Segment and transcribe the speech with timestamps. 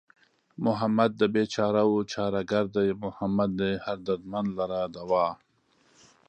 [0.65, 5.27] محمد د بېچارهوو چاره گر دئ محمد دئ هر دردمند لره دوا